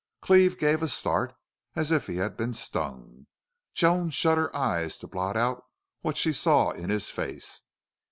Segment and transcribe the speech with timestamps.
[0.19, 1.31] Cleve gave a start
[1.75, 3.27] as if he had been stung.
[3.75, 5.63] Joan shut her eyes to blot out
[6.01, 7.61] what she saw in his face.